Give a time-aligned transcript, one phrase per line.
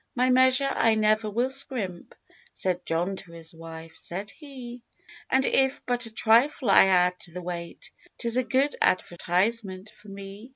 [0.15, 2.15] "My measure I never will scrimp,"
[2.53, 4.81] Said John to his wife, said he—
[5.29, 10.07] "And if but a trifle I add to the weight 'Tis a good advertisement for
[10.07, 10.49] me."